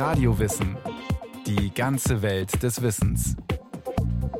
Radiowissen. 0.00 0.78
Die 1.46 1.74
ganze 1.74 2.22
Welt 2.22 2.62
des 2.62 2.80
Wissens. 2.80 3.36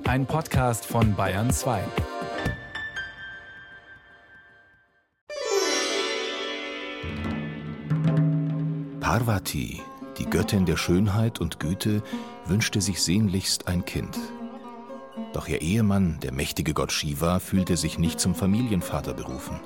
Ein 0.06 0.24
Podcast 0.24 0.86
von 0.86 1.14
Bayern 1.14 1.50
2. 1.50 1.82
Parvati, 9.00 9.82
die 10.16 10.24
Göttin 10.30 10.64
der 10.64 10.78
Schönheit 10.78 11.42
und 11.42 11.60
Güte, 11.60 12.02
wünschte 12.46 12.80
sich 12.80 13.02
sehnlichst 13.02 13.68
ein 13.68 13.84
Kind. 13.84 14.18
Doch 15.34 15.46
ihr 15.46 15.60
Ehemann, 15.60 16.20
der 16.22 16.32
mächtige 16.32 16.72
Gott 16.72 16.90
Shiva, 16.90 17.38
fühlte 17.38 17.76
sich 17.76 17.98
nicht 17.98 18.18
zum 18.18 18.34
Familienvater 18.34 19.12
berufen. 19.12 19.60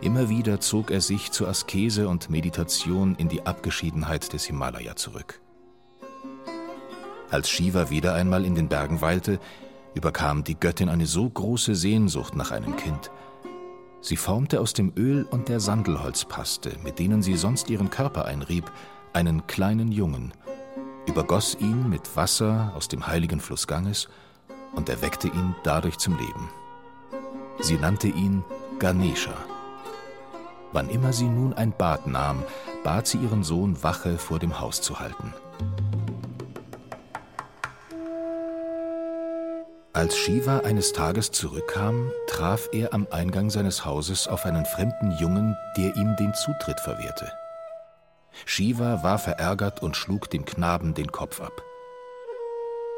Immer 0.00 0.28
wieder 0.28 0.60
zog 0.60 0.90
er 0.90 1.00
sich 1.00 1.32
zur 1.32 1.48
Askese 1.48 2.08
und 2.08 2.30
Meditation 2.30 3.14
in 3.16 3.28
die 3.28 3.46
Abgeschiedenheit 3.46 4.32
des 4.32 4.44
Himalaya 4.44 4.96
zurück. 4.96 5.40
Als 7.30 7.48
Shiva 7.48 7.90
wieder 7.90 8.14
einmal 8.14 8.44
in 8.44 8.54
den 8.54 8.68
Bergen 8.68 9.00
weilte, 9.00 9.40
überkam 9.94 10.44
die 10.44 10.58
Göttin 10.58 10.88
eine 10.88 11.06
so 11.06 11.28
große 11.28 11.74
Sehnsucht 11.74 12.36
nach 12.36 12.50
einem 12.50 12.76
Kind. 12.76 13.10
Sie 14.00 14.16
formte 14.16 14.60
aus 14.60 14.72
dem 14.74 14.92
Öl 14.96 15.26
und 15.30 15.48
der 15.48 15.60
Sandelholzpaste, 15.60 16.76
mit 16.82 16.98
denen 16.98 17.22
sie 17.22 17.36
sonst 17.36 17.70
ihren 17.70 17.90
Körper 17.90 18.26
einrieb, 18.26 18.70
einen 19.14 19.46
kleinen 19.46 19.92
Jungen, 19.92 20.32
übergoss 21.06 21.56
ihn 21.60 21.88
mit 21.88 22.16
Wasser 22.16 22.72
aus 22.76 22.88
dem 22.88 23.06
heiligen 23.06 23.40
Fluss 23.40 23.66
Ganges 23.66 24.08
und 24.74 24.88
erweckte 24.88 25.28
ihn 25.28 25.54
dadurch 25.62 25.98
zum 25.98 26.18
Leben. 26.18 26.50
Sie 27.60 27.76
nannte 27.76 28.08
ihn 28.08 28.44
Ganesha. 28.78 29.34
Wann 30.74 30.90
immer 30.90 31.12
sie 31.12 31.28
nun 31.28 31.54
ein 31.54 31.70
Bad 31.70 32.08
nahm, 32.08 32.42
bat 32.82 33.06
sie 33.06 33.18
ihren 33.18 33.44
Sohn, 33.44 33.80
Wache 33.84 34.18
vor 34.18 34.40
dem 34.40 34.60
Haus 34.60 34.82
zu 34.82 34.98
halten. 34.98 35.32
Als 39.92 40.16
Shiva 40.16 40.58
eines 40.58 40.92
Tages 40.92 41.30
zurückkam, 41.30 42.10
traf 42.26 42.68
er 42.72 42.92
am 42.92 43.06
Eingang 43.12 43.50
seines 43.50 43.84
Hauses 43.84 44.26
auf 44.26 44.44
einen 44.44 44.66
fremden 44.66 45.12
Jungen, 45.12 45.56
der 45.76 45.94
ihm 45.94 46.16
den 46.16 46.34
Zutritt 46.34 46.80
verwehrte. 46.80 47.30
Shiva 48.44 49.04
war 49.04 49.20
verärgert 49.20 49.80
und 49.80 49.96
schlug 49.96 50.28
dem 50.28 50.44
Knaben 50.44 50.92
den 50.94 51.12
Kopf 51.12 51.40
ab. 51.40 51.62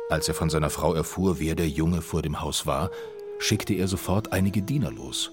Als 0.09 0.29
er 0.29 0.35
von 0.35 0.49
seiner 0.49 0.71
Frau 0.71 0.95
erfuhr, 0.95 1.39
wer 1.41 1.55
der 1.55 1.69
Junge 1.69 2.01
vor 2.01 2.23
dem 2.23 2.41
Haus 2.41 2.65
war, 2.65 2.91
schickte 3.39 3.75
er 3.75 3.87
sofort 3.87 4.33
einige 4.33 4.63
Diener 4.63 4.91
los. 4.91 5.31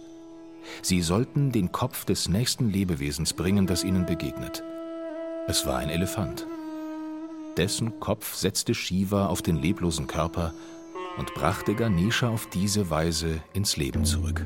Sie 0.82 1.02
sollten 1.02 1.52
den 1.52 1.72
Kopf 1.72 2.06
des 2.06 2.30
nächsten 2.30 2.70
Lebewesens 2.70 3.34
bringen, 3.34 3.68
das 3.68 3.84
ihnen 3.84 4.06
begegnet. 4.06 4.64
Es 5.48 5.66
war 5.66 5.78
ein 5.78 5.90
Elefant. 5.90 6.48
Dessen 7.58 8.00
Kopf 8.00 8.34
setzte 8.34 8.74
Shiva 8.74 9.28
auf 9.28 9.42
den 9.42 9.58
leblosen 9.58 10.08
Körper 10.08 10.54
und 11.18 11.34
brachte 11.34 11.76
Ganesha 11.76 12.30
auf 12.30 12.50
diese 12.50 12.90
Weise 12.90 13.42
ins 13.54 13.78
Leben 13.78 14.06
zurück. 14.06 14.46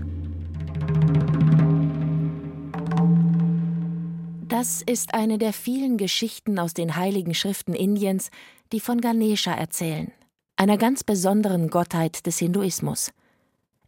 Das 4.47 4.81
ist 4.81 5.13
eine 5.13 5.37
der 5.37 5.53
vielen 5.53 5.97
Geschichten 5.97 6.57
aus 6.57 6.73
den 6.73 6.95
heiligen 6.95 7.33
Schriften 7.33 7.73
Indiens, 7.73 8.31
die 8.71 8.79
von 8.79 8.99
Ganesha 9.01 9.53
erzählen, 9.53 10.11
einer 10.55 10.77
ganz 10.77 11.03
besonderen 11.03 11.69
Gottheit 11.69 12.25
des 12.25 12.39
Hinduismus. 12.39 13.11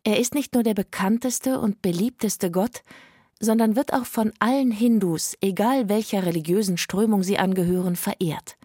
Er 0.04 0.20
ist 0.20 0.34
nicht 0.34 0.54
nur 0.54 0.64
der 0.64 0.74
bekannteste 0.74 1.60
und 1.60 1.82
beliebteste 1.82 2.52
Gott, 2.52 2.84
sondern 3.40 3.76
wird 3.76 3.94
auch 3.94 4.06
von 4.06 4.32
allen 4.40 4.72
Hindus, 4.72 5.36
egal 5.42 5.90
welcher 5.90 6.26
religiösen 6.26 6.78
Strömung 6.78 7.24
sie 7.24 7.38
angehören, 7.38 7.96
verehrt. 7.96 8.58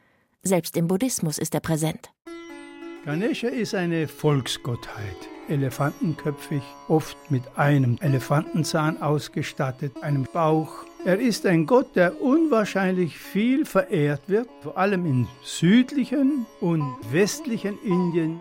Selbst 0.42 0.76
im 0.76 0.88
Buddhismus 0.88 1.38
ist 1.38 1.54
er 1.54 1.60
präsent. 1.60 2.10
Ganesha 3.04 3.48
ist 3.48 3.74
eine 3.74 4.08
Volksgottheit, 4.08 5.16
elefantenköpfig, 5.48 6.62
oft 6.88 7.16
mit 7.30 7.42
einem 7.56 7.98
Elefantenzahn 8.00 9.02
ausgestattet, 9.02 9.92
einem 10.02 10.26
Bauch. 10.32 10.86
Er 11.04 11.18
ist 11.18 11.44
ein 11.44 11.66
Gott, 11.66 11.96
der 11.96 12.22
unwahrscheinlich 12.22 13.18
viel 13.18 13.66
verehrt 13.66 14.22
wird, 14.28 14.48
vor 14.62 14.78
allem 14.78 15.04
im 15.04 15.28
südlichen 15.42 16.46
und 16.60 16.96
westlichen 17.10 17.78
Indien 17.82 18.40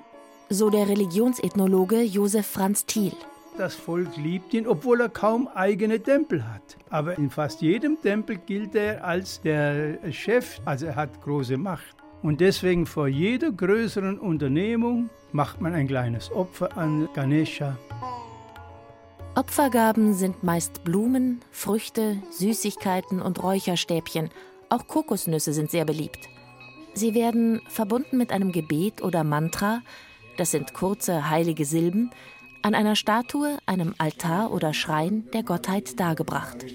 so 0.49 0.69
der 0.69 0.87
Religionsethnologe 0.87 2.01
Josef 2.01 2.45
Franz 2.45 2.85
Thiel. 2.85 3.13
Das 3.57 3.75
Volk 3.75 4.17
liebt 4.17 4.53
ihn, 4.53 4.65
obwohl 4.65 5.01
er 5.01 5.09
kaum 5.09 5.47
eigene 5.47 6.01
Tempel 6.01 6.43
hat. 6.43 6.77
Aber 6.89 7.17
in 7.17 7.29
fast 7.29 7.61
jedem 7.61 8.01
Tempel 8.01 8.37
gilt 8.37 8.73
er 8.73 9.03
als 9.03 9.41
der 9.41 10.11
Chef, 10.11 10.59
also 10.65 10.87
er 10.87 10.95
hat 10.95 11.21
große 11.21 11.57
Macht. 11.57 11.95
Und 12.23 12.41
deswegen 12.41 12.85
vor 12.85 13.07
jeder 13.07 13.51
größeren 13.51 14.17
Unternehmung 14.17 15.09
macht 15.33 15.61
man 15.61 15.73
ein 15.73 15.87
kleines 15.87 16.31
Opfer 16.31 16.75
an 16.77 17.09
Ganesha. 17.13 17.77
Opfergaben 19.35 20.13
sind 20.13 20.43
meist 20.43 20.83
Blumen, 20.83 21.41
Früchte, 21.51 22.17
Süßigkeiten 22.31 23.21
und 23.21 23.43
Räucherstäbchen. 23.43 24.29
Auch 24.69 24.87
Kokosnüsse 24.87 25.53
sind 25.53 25.69
sehr 25.69 25.85
beliebt. 25.85 26.29
Sie 26.93 27.15
werden 27.15 27.61
verbunden 27.67 28.17
mit 28.17 28.31
einem 28.31 28.51
Gebet 28.51 29.03
oder 29.03 29.23
Mantra 29.23 29.81
das 30.37 30.51
sind 30.51 30.73
kurze 30.73 31.29
heilige 31.29 31.65
Silben, 31.65 32.11
an 32.61 32.75
einer 32.75 32.95
Statue, 32.95 33.57
einem 33.65 33.93
Altar 33.97 34.51
oder 34.51 34.73
Schrein 34.73 35.25
der 35.33 35.43
Gottheit 35.43 35.99
dargebracht. 35.99 36.65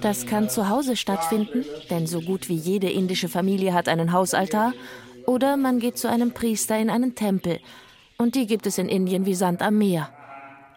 Das 0.00 0.26
kann 0.26 0.48
zu 0.48 0.68
Hause 0.68 0.96
stattfinden, 0.96 1.64
denn 1.90 2.06
so 2.06 2.20
gut 2.20 2.48
wie 2.48 2.56
jede 2.56 2.90
indische 2.90 3.28
Familie 3.28 3.74
hat 3.74 3.88
einen 3.88 4.12
Hausaltar, 4.12 4.72
oder 5.26 5.56
man 5.56 5.78
geht 5.78 5.98
zu 5.98 6.08
einem 6.08 6.32
Priester 6.32 6.78
in 6.78 6.88
einen 6.88 7.14
Tempel, 7.14 7.60
und 8.18 8.34
die 8.34 8.46
gibt 8.46 8.66
es 8.66 8.78
in 8.78 8.88
Indien 8.88 9.26
wie 9.26 9.34
Sand 9.34 9.60
am 9.62 9.78
Meer. 9.78 10.08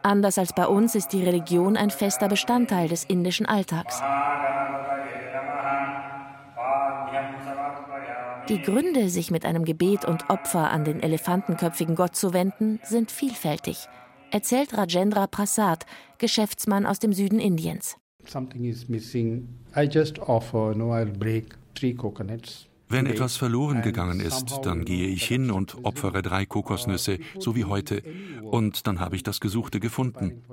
Anders 0.03 0.37
als 0.37 0.53
bei 0.53 0.65
uns 0.65 0.95
ist 0.95 1.09
die 1.09 1.23
Religion 1.23 1.77
ein 1.77 1.89
fester 1.89 2.27
Bestandteil 2.27 2.87
des 2.87 3.03
indischen 3.05 3.45
Alltags. 3.45 4.01
Die 8.49 8.59
Gründe, 8.59 9.09
sich 9.09 9.29
mit 9.29 9.45
einem 9.45 9.63
Gebet 9.63 10.05
und 10.05 10.31
Opfer 10.31 10.71
an 10.71 10.83
den 10.83 11.01
elefantenköpfigen 11.01 11.93
Gott 11.93 12.15
zu 12.15 12.33
wenden, 12.33 12.79
sind 12.83 13.11
vielfältig, 13.11 13.87
erzählt 14.31 14.75
Rajendra 14.75 15.27
Prasad, 15.27 15.85
Geschäftsmann 16.17 16.87
aus 16.87 16.97
dem 16.97 17.13
Süden 17.13 17.39
Indiens. 17.39 17.97
Something 18.25 18.65
is 18.65 18.89
missing. 18.89 19.47
I 19.77 19.83
just 19.83 20.17
offer, 20.17 20.73
no, 20.75 20.91
I'll 20.95 21.15
break 21.15 21.55
three 21.75 21.93
coconuts. 21.93 22.68
Wenn 22.91 23.05
etwas 23.05 23.37
verloren 23.37 23.83
gegangen 23.83 24.19
ist, 24.19 24.61
dann 24.63 24.83
gehe 24.83 25.07
ich 25.07 25.23
hin 25.23 25.51
und 25.51 25.77
opfere 25.83 26.23
drei 26.23 26.47
Kokosnüsse, 26.47 27.19
so 27.37 27.55
wie 27.55 27.65
heute, 27.65 28.01
und 28.41 28.87
dann 28.87 28.99
habe 28.99 29.15
ich 29.15 29.21
das 29.21 29.39
Gesuchte 29.39 29.79
gefunden. 29.79 30.43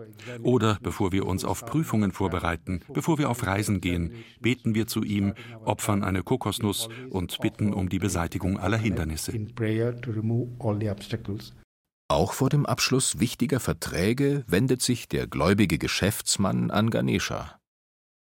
Oder 0.42 0.78
bevor 0.82 1.12
wir 1.12 1.24
uns 1.24 1.46
auf 1.46 1.64
Prüfungen 1.64 2.12
vorbereiten, 2.12 2.82
bevor 2.92 3.16
wir 3.16 3.30
auf 3.30 3.46
Reisen 3.46 3.80
gehen, 3.80 4.12
beten 4.38 4.74
wir 4.74 4.86
zu 4.86 5.02
ihm, 5.02 5.32
opfern 5.64 6.04
eine 6.04 6.22
Kokosnuss 6.22 6.90
und 7.08 7.38
bitten 7.40 7.72
um 7.72 7.88
die 7.88 7.98
Beseitigung 7.98 8.58
aller 8.58 8.76
Hindernisse. 8.76 9.32
Auch 12.08 12.32
vor 12.34 12.50
dem 12.50 12.66
Abschluss 12.66 13.18
wichtiger 13.18 13.60
Verträge 13.60 14.44
wendet 14.46 14.82
sich 14.82 15.08
der 15.08 15.26
gläubige 15.26 15.78
Geschäftsmann 15.78 16.70
an 16.70 16.90
Ganesha. 16.90 17.58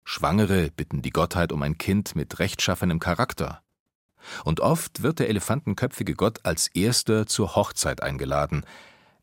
Schwangere 0.04 0.70
bitten 0.70 1.00
die 1.00 1.10
Gottheit 1.10 1.50
um 1.50 1.62
ein 1.62 1.78
Kind 1.78 2.14
mit 2.14 2.38
rechtschaffenem 2.38 3.00
Charakter. 3.00 3.62
Und 4.44 4.60
oft 4.60 5.02
wird 5.02 5.18
der 5.18 5.28
elefantenköpfige 5.28 6.14
Gott 6.14 6.40
als 6.44 6.68
erster 6.68 7.26
zur 7.26 7.56
Hochzeit 7.56 8.02
eingeladen, 8.02 8.64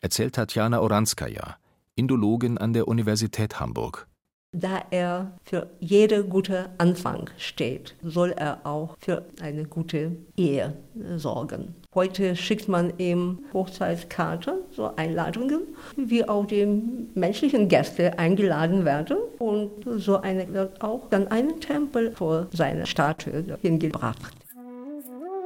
erzählt 0.02 0.36
Tatjana 0.36 0.80
Oranskaja, 0.80 1.58
Indologin 1.96 2.58
an 2.58 2.74
der 2.74 2.88
Universität 2.88 3.60
Hamburg. 3.60 4.08
Da 4.52 4.82
er 4.90 5.34
für 5.44 5.70
jede 5.80 6.24
gute 6.24 6.72
Anfang 6.80 7.30
steht, 7.38 7.96
soll 8.02 8.32
er 8.32 8.66
auch 8.66 8.98
für 9.00 9.26
eine 9.40 9.66
gute 9.66 10.14
Ehe 10.38 10.74
sorgen. 11.18 11.76
Heute 11.94 12.36
schickt 12.36 12.68
man 12.68 12.98
ihm 12.98 13.46
Hochzeitskarten, 13.54 14.56
so 14.72 14.96
Einladungen, 14.96 15.62
wie 15.96 16.28
auch 16.28 16.48
die 16.48 16.66
menschlichen 17.14 17.68
Gäste 17.68 18.18
eingeladen 18.18 18.86
werden. 18.86 19.18
Und 19.38 19.72
so 19.98 20.20
eine 20.20 20.52
wird 20.52 20.82
auch 20.82 21.08
dann 21.12 21.28
einen 21.28 21.60
Tempel 21.60 22.12
vor 22.14 22.48
seiner 22.52 22.88
Statue 22.88 23.60
hingebracht. 23.62 24.39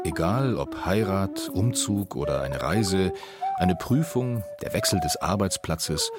Egal 0.05 0.57
ob 0.57 0.85
Heirat, 0.85 1.49
Umzug 1.53 2.17
oder 2.17 2.41
eine 2.41 2.61
Reise, 2.61 3.13
eine 3.57 3.75
Prüfung, 3.75 4.43
der 4.61 4.73
Wechsel 4.73 4.99
des 4.99 5.15
Arbeitsplatzes, 5.15 6.11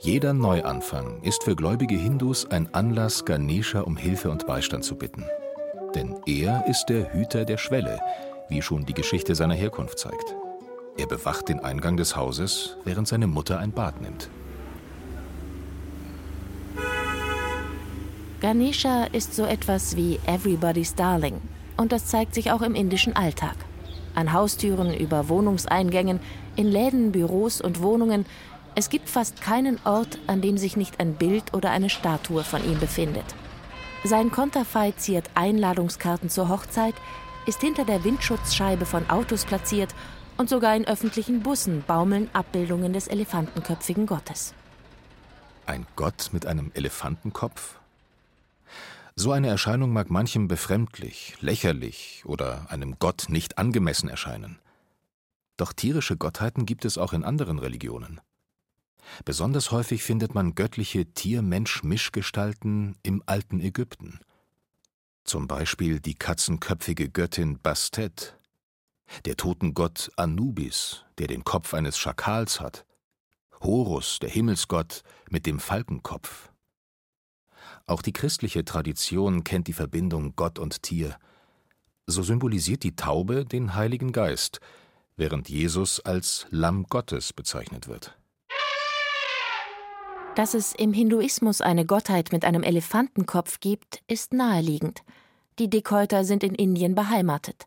jeder 0.00 0.32
Neuanfang 0.32 1.22
ist 1.22 1.44
für 1.44 1.54
gläubige 1.54 1.96
Hindus 1.96 2.50
ein 2.50 2.72
Anlass, 2.72 3.26
Ganesha 3.26 3.80
um 3.80 3.98
Hilfe 3.98 4.30
und 4.30 4.46
Beistand 4.46 4.84
zu 4.84 4.96
bitten. 4.96 5.26
Denn 5.94 6.16
er 6.24 6.64
ist 6.66 6.86
der 6.86 7.12
Hüter 7.12 7.44
der 7.44 7.58
Schwelle, 7.58 8.00
wie 8.48 8.62
schon 8.62 8.86
die 8.86 8.94
Geschichte 8.94 9.34
seiner 9.34 9.54
Herkunft 9.54 9.98
zeigt. 9.98 10.34
Er 10.96 11.06
bewacht 11.06 11.50
den 11.50 11.60
Eingang 11.60 11.98
des 11.98 12.16
Hauses, 12.16 12.78
während 12.84 13.06
seine 13.06 13.26
Mutter 13.26 13.58
ein 13.58 13.72
Bad 13.72 14.00
nimmt. 14.00 14.30
Ganesha 18.40 19.04
ist 19.12 19.34
so 19.34 19.44
etwas 19.44 19.94
wie 19.94 20.18
Everybody's 20.26 20.94
Darling. 20.94 21.40
Und 21.76 21.92
das 21.92 22.06
zeigt 22.06 22.34
sich 22.34 22.50
auch 22.52 22.62
im 22.62 22.74
indischen 22.74 23.14
Alltag. 23.16 23.56
An 24.14 24.32
Haustüren, 24.32 24.94
über 24.94 25.28
Wohnungseingängen, 25.28 26.20
in 26.56 26.66
Läden, 26.66 27.12
Büros 27.12 27.60
und 27.60 27.82
Wohnungen. 27.82 28.24
Es 28.74 28.88
gibt 28.88 29.08
fast 29.08 29.40
keinen 29.40 29.78
Ort, 29.84 30.18
an 30.26 30.40
dem 30.40 30.58
sich 30.58 30.76
nicht 30.76 31.00
ein 31.00 31.14
Bild 31.14 31.54
oder 31.54 31.70
eine 31.70 31.90
Statue 31.90 32.44
von 32.44 32.64
ihm 32.64 32.78
befindet. 32.80 33.24
Sein 34.04 34.30
Konterfei 34.30 34.92
ziert 34.92 35.30
Einladungskarten 35.34 36.30
zur 36.30 36.48
Hochzeit, 36.48 36.94
ist 37.46 37.60
hinter 37.60 37.84
der 37.84 38.04
Windschutzscheibe 38.04 38.86
von 38.86 39.08
Autos 39.10 39.44
platziert 39.44 39.94
und 40.36 40.48
sogar 40.48 40.76
in 40.76 40.86
öffentlichen 40.86 41.42
Bussen 41.42 41.82
baumeln 41.86 42.28
Abbildungen 42.32 42.92
des 42.92 43.08
elefantenköpfigen 43.08 44.06
Gottes. 44.06 44.54
Ein 45.66 45.86
Gott 45.96 46.30
mit 46.32 46.46
einem 46.46 46.70
Elefantenkopf? 46.74 47.76
So 49.18 49.32
eine 49.32 49.48
Erscheinung 49.48 49.94
mag 49.94 50.10
manchem 50.10 50.46
befremdlich, 50.46 51.36
lächerlich 51.40 52.22
oder 52.26 52.70
einem 52.70 52.98
Gott 52.98 53.30
nicht 53.30 53.56
angemessen 53.56 54.10
erscheinen. 54.10 54.58
Doch 55.56 55.72
tierische 55.72 56.18
Gottheiten 56.18 56.66
gibt 56.66 56.84
es 56.84 56.98
auch 56.98 57.14
in 57.14 57.24
anderen 57.24 57.58
Religionen. 57.58 58.20
Besonders 59.24 59.70
häufig 59.70 60.02
findet 60.02 60.34
man 60.34 60.54
göttliche 60.54 61.06
Tier-Mensch-Mischgestalten 61.06 62.96
im 63.02 63.22
alten 63.24 63.58
Ägypten. 63.58 64.20
Zum 65.24 65.48
Beispiel 65.48 65.98
die 65.98 66.14
katzenköpfige 66.14 67.08
Göttin 67.08 67.58
Bastet, 67.58 68.38
der 69.24 69.38
Totengott 69.38 70.10
Anubis, 70.16 71.06
der 71.16 71.28
den 71.28 71.42
Kopf 71.42 71.72
eines 71.72 71.96
Schakals 71.96 72.60
hat, 72.60 72.84
Horus, 73.62 74.18
der 74.18 74.28
Himmelsgott 74.28 75.02
mit 75.30 75.46
dem 75.46 75.58
Falkenkopf. 75.58 76.50
Auch 77.86 78.02
die 78.02 78.12
christliche 78.12 78.64
Tradition 78.64 79.44
kennt 79.44 79.68
die 79.68 79.72
Verbindung 79.72 80.34
Gott 80.34 80.58
und 80.58 80.82
Tier. 80.82 81.16
So 82.06 82.22
symbolisiert 82.22 82.82
die 82.82 82.96
Taube 82.96 83.44
den 83.44 83.74
Heiligen 83.74 84.12
Geist, 84.12 84.60
während 85.16 85.48
Jesus 85.48 86.00
als 86.00 86.46
Lamm 86.50 86.86
Gottes 86.88 87.32
bezeichnet 87.32 87.86
wird. 87.86 88.16
Dass 90.34 90.52
es 90.52 90.74
im 90.74 90.92
Hinduismus 90.92 91.60
eine 91.60 91.86
Gottheit 91.86 92.30
mit 92.32 92.44
einem 92.44 92.62
Elefantenkopf 92.62 93.60
gibt, 93.60 94.02
ist 94.06 94.34
naheliegend. 94.34 95.02
Die 95.58 95.70
Dickhäuter 95.70 96.24
sind 96.24 96.42
in 96.42 96.54
Indien 96.54 96.94
beheimatet. 96.94 97.66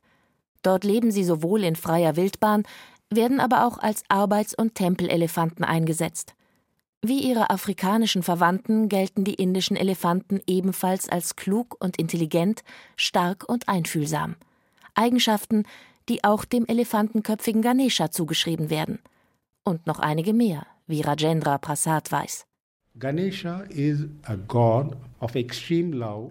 Dort 0.62 0.84
leben 0.84 1.12
sie 1.12 1.24
sowohl 1.24 1.64
in 1.64 1.76
freier 1.76 2.16
Wildbahn, 2.16 2.64
werden 3.10 3.40
aber 3.40 3.66
auch 3.66 3.80
als 3.80 4.04
Arbeits- 4.10 4.54
und 4.54 4.76
Tempelelefanten 4.76 5.66
eingesetzt. 5.66 6.36
Wie 7.02 7.22
ihre 7.22 7.50
afrikanischen 7.50 8.24
Verwandten 8.24 8.90
gelten 8.90 9.24
die 9.24 9.36
indischen 9.36 9.78
Elefanten 9.78 10.42
ebenfalls 10.48 11.08
als 11.08 11.38
klug 11.38 11.78
und 11.80 11.98
intelligent, 11.98 12.64
stark 12.98 13.48
und 13.48 13.70
einfühlsam. 13.70 14.36
Eigenschaften, 14.96 15.64
die 16.10 16.26
auch 16.26 16.44
dem 16.44 16.66
elefantenköpfigen 16.66 17.62
Ganesha 17.62 18.12
zugeschrieben 18.12 18.70
werden. 18.70 19.00
Und 19.64 19.88
noch 19.88 20.00
einige 20.00 20.34
mehr, 20.34 20.68
wie 20.88 21.00
Rajendra 21.00 21.58
Prasad 21.58 22.12
weiß. 22.12 22.46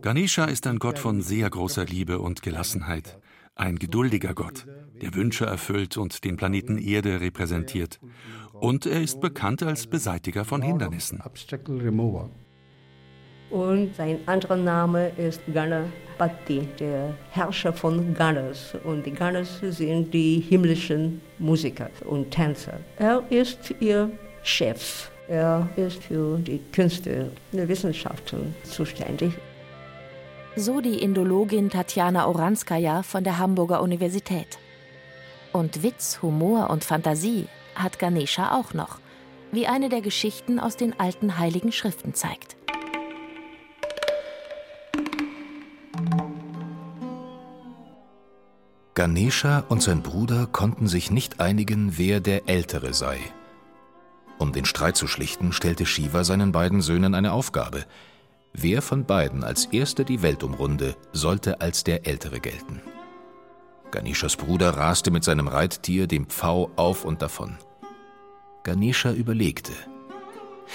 Ganesha 0.03 0.45
ist 0.45 0.67
ein 0.67 0.79
Gott 0.79 0.99
von 0.99 1.23
sehr 1.23 1.49
großer 1.49 1.87
Liebe 1.87 2.19
und 2.19 2.43
Gelassenheit 2.43 3.19
ein 3.59 3.79
geduldiger 3.79 4.35
Gott, 4.35 4.67
der 5.03 5.15
Wünsche 5.15 5.45
erfüllt 5.45 5.97
und 5.97 6.25
den 6.25 6.37
Planeten 6.37 6.79
Erde 6.79 7.21
repräsentiert. 7.21 7.99
Und 8.61 8.87
er 8.87 9.01
ist 9.01 9.21
bekannt 9.21 9.63
als 9.63 9.87
Beseitiger 9.87 10.45
von 10.45 10.63
Hindernissen. 10.63 11.23
Und 13.51 13.95
sein 13.97 14.19
anderer 14.27 14.57
Name 14.57 15.11
ist 15.17 15.41
Ganapati, 15.53 16.69
der 16.79 17.15
Herrscher 17.31 17.73
von 17.73 18.15
Ganas. 18.15 18.77
Und 18.85 19.07
die 19.07 19.13
Ganas 19.13 19.61
sind 19.61 20.13
die 20.13 20.41
himmlischen 20.41 21.21
Musiker 21.39 21.91
und 22.05 22.31
Tänzer. 22.31 22.81
Er 22.99 23.23
ist 23.31 23.75
ihr 23.81 24.11
Chef. 24.43 25.11
Er 25.29 25.69
ist 25.77 26.03
für 26.03 26.39
die 26.39 26.61
Künste 26.73 27.31
und 27.53 27.69
Wissenschaften 27.69 28.55
zuständig 28.65 29.35
so 30.59 30.81
die 30.81 31.01
Indologin 31.03 31.71
Tatjana 31.71 32.27
Oranskaja 32.27 33.03
von 33.03 33.23
der 33.23 33.39
Hamburger 33.39 33.81
Universität. 33.81 34.59
Und 35.53 35.83
Witz, 35.83 36.19
Humor 36.21 36.71
und 36.71 36.85
Fantasie 36.85 37.47
hat 37.83 37.99
Ganesha 37.99 38.57
auch 38.57 38.75
noch, 38.75 38.99
wie 39.53 39.67
eine 39.67 39.89
der 39.89 40.01
Geschichten 40.01 40.61
aus 40.61 40.77
den 40.77 40.99
alten 40.99 41.39
heiligen 41.39 41.73
Schriften 41.73 42.15
zeigt. 42.15 42.57
Ganesha 48.95 49.65
und 49.69 49.83
sein 49.83 50.03
Bruder 50.03 50.47
konnten 50.47 50.89
sich 50.89 51.11
nicht 51.11 51.41
einigen, 51.41 51.99
wer 51.99 52.21
der 52.21 52.49
Ältere 52.49 52.95
sei. 52.95 53.19
Um 54.39 54.53
den 54.53 54.65
Streit 54.65 54.97
zu 54.97 55.07
schlichten, 55.07 55.53
stellte 55.53 55.87
Shiva 55.87 56.25
seinen 56.25 56.53
beiden 56.53 56.81
Söhnen 56.81 57.15
eine 57.15 57.33
Aufgabe– 57.33 57.85
Wer 58.53 58.83
von 58.83 59.05
beiden 59.05 59.45
als 59.45 59.67
erster 59.67 60.05
die 60.05 60.23
Welt 60.23 60.43
umrunde, 60.43 60.97
sollte 61.13 61.61
als 61.61 61.85
der 61.85 62.07
Ältere 62.07 62.41
gelten. 62.41 62.83
Ganeshas 63.91 64.37
Bruder 64.37 64.71
raste 64.71 65.11
mit 65.11 65.25
seinem 65.25 65.49
Reittier, 65.49 66.07
dem 66.07 66.27
Pfau, 66.27 66.71
auf 66.77 67.05
und 67.05 67.23
davon. 67.23 67.57
Ganesha 68.63 69.13
überlegte. 69.13 69.73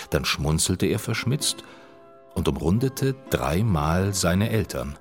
Dann 0.09 0.25
schmunzelte 0.25 0.85
er 0.85 0.99
verschmitzt 0.99 1.63
und 2.33 2.47
umrundete 2.47 3.15
dreimal 3.29 4.13
seine 4.13 4.49
Eltern. 4.49 4.97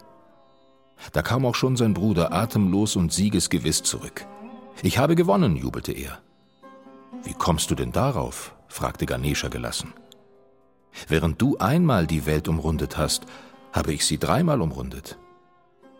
Da 1.12 1.22
kam 1.22 1.44
auch 1.46 1.54
schon 1.54 1.76
sein 1.76 1.94
Bruder 1.94 2.32
atemlos 2.32 2.96
und 2.96 3.12
siegesgewiss 3.12 3.82
zurück. 3.82 4.26
Ich 4.82 4.98
habe 4.98 5.16
gewonnen, 5.16 5.56
jubelte 5.56 5.92
er. 5.92 6.20
Wie 7.24 7.34
kommst 7.34 7.70
du 7.70 7.74
denn 7.74 7.92
darauf? 7.92 8.54
fragte 8.68 9.06
Ganesha 9.06 9.48
gelassen. 9.48 9.92
Während 11.08 11.40
du 11.40 11.58
einmal 11.58 12.06
die 12.06 12.26
Welt 12.26 12.48
umrundet 12.48 12.96
hast, 12.96 13.26
habe 13.72 13.92
ich 13.92 14.06
sie 14.06 14.18
dreimal 14.18 14.60
umrundet. 14.60 15.18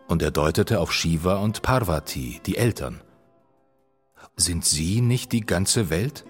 Und 0.08 0.22
er 0.22 0.30
deutete 0.30 0.80
auf 0.80 0.92
Shiva 0.92 1.36
und 1.36 1.62
Parvati, 1.62 2.40
die 2.44 2.56
Eltern. 2.56 3.00
Sind 4.36 4.64
sie 4.64 5.00
nicht 5.00 5.32
die 5.32 5.40
ganze 5.40 5.90
Welt? 5.90 6.24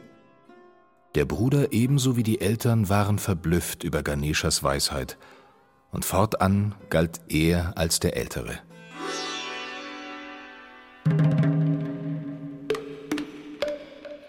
Der 1.15 1.25
Bruder 1.25 1.73
ebenso 1.73 2.17
wie 2.17 2.23
die 2.23 2.41
Eltern 2.41 2.89
waren 2.89 3.19
verblüfft 3.19 3.85
über 3.85 4.03
Ganeshas 4.03 4.63
Weisheit, 4.63 5.19
und 5.91 6.05
fortan 6.05 6.75
galt 6.89 7.21
er 7.29 7.77
als 7.77 8.01
der 8.01 8.17
Ältere. 8.17 8.59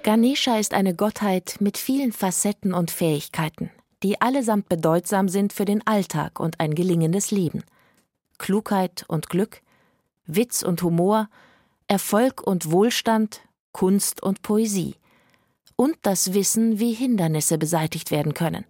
Ganesha 0.04 0.58
ist 0.58 0.74
eine 0.74 0.94
Gottheit 0.94 1.56
mit 1.60 1.78
vielen 1.78 2.12
Facetten 2.12 2.74
und 2.74 2.92
Fähigkeiten 2.92 3.72
die 4.04 4.20
allesamt 4.20 4.68
bedeutsam 4.70 5.30
sind 5.30 5.54
für 5.54 5.66
den 5.66 5.86
Alltag 5.88 6.40
und 6.40 6.60
ein 6.60 6.76
gelingendes 6.76 7.32
Leben. 7.32 7.64
Klugheit 8.38 9.06
und 9.08 9.30
Glück, 9.30 9.62
Witz 10.26 10.62
und 10.62 10.84
Humor, 10.84 11.30
Erfolg 11.88 12.46
und 12.46 12.72
Wohlstand, 12.72 13.42
Kunst 13.72 14.22
und 14.22 14.42
Poesie. 14.42 14.96
Und 15.84 15.98
das 16.04 16.34
Wissen, 16.34 16.80
wie 16.80 16.94
Hindernisse 16.94 17.58
beseitigt 17.58 18.10
werden 18.10 18.34
können. 18.34 18.64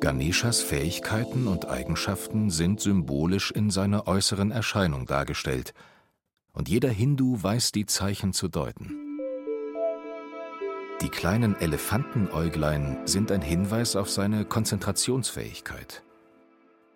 Ganeshas 0.00 0.60
Fähigkeiten 0.60 1.46
und 1.46 1.70
Eigenschaften 1.70 2.50
sind 2.50 2.80
symbolisch 2.80 3.50
in 3.50 3.70
seiner 3.70 4.06
äußeren 4.06 4.50
Erscheinung 4.50 5.06
dargestellt, 5.06 5.72
und 6.52 6.68
jeder 6.68 6.90
Hindu 6.90 7.42
weiß 7.42 7.72
die 7.72 7.86
Zeichen 7.86 8.34
zu 8.34 8.48
deuten. 8.48 8.94
Die 11.00 11.08
kleinen 11.08 11.58
Elefantenäuglein 11.58 12.98
sind 13.06 13.32
ein 13.32 13.40
Hinweis 13.40 13.96
auf 13.96 14.10
seine 14.10 14.44
Konzentrationsfähigkeit. 14.44 16.02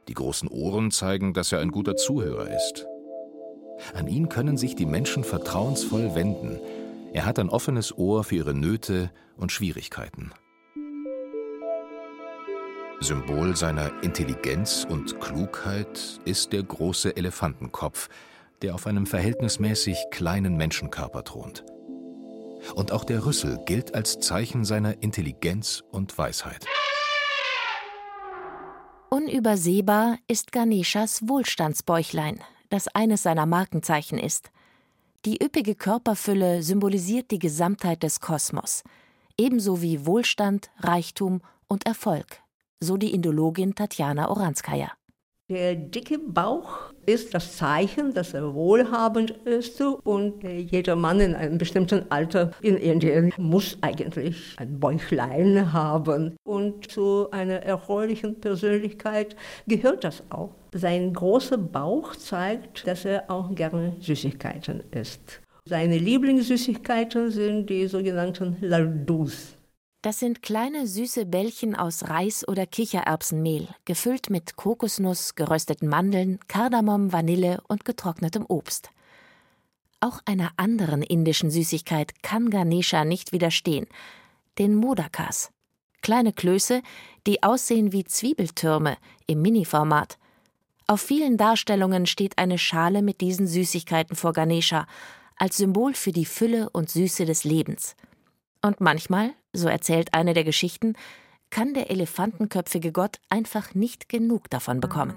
Die 0.08 0.14
großen 0.14 0.50
Ohren 0.50 0.90
zeigen, 0.90 1.32
dass 1.32 1.52
er 1.52 1.60
ein 1.60 1.70
guter 1.70 1.96
Zuhörer 1.96 2.54
ist. 2.54 2.86
An 3.94 4.08
ihn 4.08 4.28
können 4.28 4.58
sich 4.58 4.76
die 4.76 4.84
Menschen 4.84 5.24
vertrauensvoll 5.24 6.14
wenden. 6.14 6.60
Er 7.14 7.26
hat 7.26 7.38
ein 7.38 7.48
offenes 7.48 7.96
Ohr 7.96 8.24
für 8.24 8.34
ihre 8.34 8.54
Nöte 8.54 9.12
und 9.36 9.52
Schwierigkeiten. 9.52 10.32
Symbol 12.98 13.54
seiner 13.54 14.02
Intelligenz 14.02 14.84
und 14.88 15.20
Klugheit 15.20 16.20
ist 16.24 16.52
der 16.52 16.64
große 16.64 17.16
Elefantenkopf, 17.16 18.08
der 18.62 18.74
auf 18.74 18.88
einem 18.88 19.06
verhältnismäßig 19.06 19.96
kleinen 20.10 20.56
Menschenkörper 20.56 21.22
thront. 21.22 21.64
Und 22.74 22.90
auch 22.90 23.04
der 23.04 23.24
Rüssel 23.24 23.60
gilt 23.64 23.94
als 23.94 24.18
Zeichen 24.18 24.64
seiner 24.64 25.00
Intelligenz 25.00 25.84
und 25.92 26.18
Weisheit. 26.18 26.66
Unübersehbar 29.08 30.18
ist 30.26 30.50
Ganeshas 30.50 31.28
Wohlstandsbäuchlein, 31.28 32.40
das 32.70 32.88
eines 32.88 33.22
seiner 33.22 33.46
Markenzeichen 33.46 34.18
ist. 34.18 34.50
Die 35.24 35.42
üppige 35.42 35.74
Körperfülle 35.74 36.62
symbolisiert 36.62 37.30
die 37.30 37.38
Gesamtheit 37.38 38.02
des 38.02 38.20
Kosmos, 38.20 38.82
ebenso 39.38 39.80
wie 39.80 40.04
Wohlstand, 40.04 40.68
Reichtum 40.80 41.40
und 41.66 41.86
Erfolg, 41.86 42.42
so 42.78 42.98
die 42.98 43.14
Indologin 43.14 43.74
Tatjana 43.74 44.28
Oranskaya. 44.28 44.92
Der 45.48 45.76
dicke 45.76 46.18
Bauch 46.18 46.92
ist 47.06 47.34
das 47.34 47.56
Zeichen, 47.56 48.14
dass 48.14 48.34
er 48.34 48.54
wohlhabend 48.54 49.30
ist 49.44 49.80
und 49.80 50.42
jeder 50.42 50.96
Mann 50.96 51.20
in 51.20 51.34
einem 51.34 51.58
bestimmten 51.58 52.10
Alter 52.10 52.50
in 52.60 52.76
Indien 52.76 53.32
muss 53.36 53.78
eigentlich 53.80 54.54
ein 54.56 54.78
Bäuchlein 54.78 55.72
haben. 55.72 56.36
Und 56.44 56.90
zu 56.90 57.28
einer 57.30 57.62
erfreulichen 57.62 58.40
Persönlichkeit 58.40 59.36
gehört 59.66 60.04
das 60.04 60.22
auch. 60.30 60.50
Sein 60.72 61.12
großer 61.12 61.58
Bauch 61.58 62.16
zeigt, 62.16 62.86
dass 62.86 63.04
er 63.04 63.30
auch 63.30 63.54
gerne 63.54 63.96
Süßigkeiten 64.00 64.82
isst. 64.90 65.40
Seine 65.66 65.96
Lieblingssüßigkeiten 65.96 67.30
sind 67.30 67.70
die 67.70 67.86
sogenannten 67.86 68.56
Lardus. 68.60 69.53
Das 70.04 70.18
sind 70.18 70.42
kleine 70.42 70.86
süße 70.86 71.24
Bällchen 71.24 71.74
aus 71.74 72.10
Reis 72.10 72.46
oder 72.46 72.66
Kichererbsenmehl, 72.66 73.68
gefüllt 73.86 74.28
mit 74.28 74.54
Kokosnuss, 74.54 75.34
gerösteten 75.34 75.88
Mandeln, 75.88 76.40
Kardamom, 76.46 77.10
Vanille 77.10 77.62
und 77.68 77.86
getrocknetem 77.86 78.44
Obst. 78.46 78.90
Auch 80.00 80.20
einer 80.26 80.50
anderen 80.58 81.02
indischen 81.02 81.50
Süßigkeit 81.50 82.22
kann 82.22 82.50
Ganesha 82.50 83.06
nicht 83.06 83.32
widerstehen, 83.32 83.86
den 84.58 84.74
Modakas. 84.74 85.50
Kleine 86.02 86.34
Klöße, 86.34 86.82
die 87.26 87.42
aussehen 87.42 87.92
wie 87.92 88.04
Zwiebeltürme 88.04 88.98
im 89.26 89.40
Mini-Format. 89.40 90.18
Auf 90.86 91.00
vielen 91.00 91.38
Darstellungen 91.38 92.04
steht 92.04 92.36
eine 92.36 92.58
Schale 92.58 93.00
mit 93.00 93.22
diesen 93.22 93.46
Süßigkeiten 93.46 94.16
vor 94.16 94.34
Ganesha, 94.34 94.86
als 95.36 95.56
Symbol 95.56 95.94
für 95.94 96.12
die 96.12 96.26
Fülle 96.26 96.68
und 96.68 96.90
Süße 96.90 97.24
des 97.24 97.44
Lebens. 97.44 97.96
Und 98.60 98.82
manchmal, 98.82 99.32
so 99.54 99.68
erzählt 99.68 100.12
eine 100.12 100.34
der 100.34 100.44
Geschichten, 100.44 100.94
kann 101.50 101.72
der 101.72 101.90
elefantenköpfige 101.90 102.92
Gott 102.92 103.20
einfach 103.28 103.74
nicht 103.74 104.08
genug 104.08 104.50
davon 104.50 104.80
bekommen. 104.80 105.14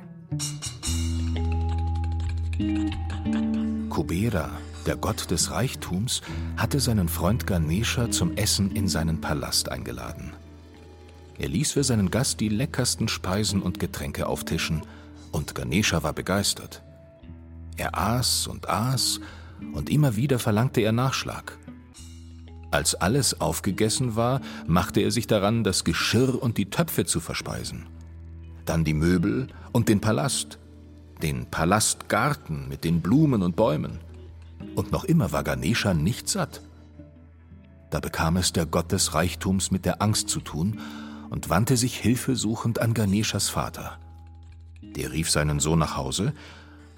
Kubera, 3.89 4.51
der 4.85 4.95
Gott 4.95 5.31
des 5.31 5.51
Reichtums, 5.51 6.21
hatte 6.55 6.79
seinen 6.79 7.09
Freund 7.09 7.47
Ganesha 7.47 8.11
zum 8.11 8.37
Essen 8.37 8.71
in 8.71 8.87
seinen 8.87 9.19
Palast 9.19 9.69
eingeladen. 9.69 10.33
Er 11.39 11.49
ließ 11.49 11.73
für 11.73 11.83
seinen 11.83 12.11
Gast 12.11 12.39
die 12.39 12.49
leckersten 12.49 13.07
Speisen 13.07 13.61
und 13.61 13.79
Getränke 13.79 14.27
auftischen, 14.27 14.83
und 15.31 15.55
Ganesha 15.55 16.03
war 16.03 16.13
begeistert. 16.13 16.83
Er 17.75 17.97
aß 17.97 18.47
und 18.47 18.69
aß, 18.69 19.19
und 19.73 19.89
immer 19.89 20.15
wieder 20.15 20.39
verlangte 20.39 20.81
er 20.81 20.91
Nachschlag. 20.91 21.57
Als 22.71 22.95
alles 22.95 23.39
aufgegessen 23.39 24.15
war, 24.15 24.41
machte 24.65 24.99
er 24.99 25.11
sich 25.11 25.27
daran, 25.27 25.63
das 25.63 25.83
Geschirr 25.83 26.41
und 26.41 26.57
die 26.57 26.69
Töpfe 26.69 27.05
zu 27.05 27.19
verspeisen. 27.19 27.85
Dann 28.65 28.83
die 28.83 28.93
Möbel 28.93 29.47
und 29.71 29.87
den 29.87 30.01
Palast, 30.01 30.59
den 31.21 31.45
Palastgarten 31.45 32.67
mit 32.67 32.83
den 32.83 33.01
Blumen 33.01 33.41
und 33.41 33.55
Bäumen. 33.55 33.99
Und 34.75 34.91
noch 34.91 35.05
immer 35.05 35.31
war 35.31 35.43
Ganesha 35.43 35.93
nicht 35.93 36.27
satt. 36.27 36.61
Da 37.89 38.01
bekam 38.01 38.35
es 38.35 38.51
der 38.51 38.65
Gott 38.65 38.91
des 38.91 39.13
Reichtums 39.13 39.71
mit 39.71 39.85
der 39.85 40.01
Angst 40.01 40.29
zu 40.29 40.41
tun 40.41 40.81
und 41.29 41.49
wandte 41.49 41.77
sich 41.77 41.97
hilfesuchend 41.97 42.81
an 42.81 42.93
Ganeshas 42.93 43.47
Vater. 43.47 43.97
Der 44.81 45.11
rief 45.13 45.29
seinen 45.29 45.59
Sohn 45.59 45.79
nach 45.79 45.95
Hause, 45.95 46.33